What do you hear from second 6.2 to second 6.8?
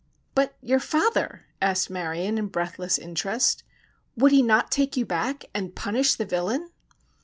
villain?"